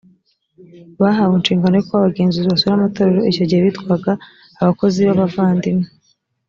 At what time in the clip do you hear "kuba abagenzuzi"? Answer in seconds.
1.87-2.49